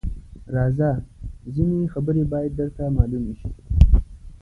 [0.55, 0.91] _راځه!
[1.55, 3.51] ځينې خبرې بايد درته مالومې شي.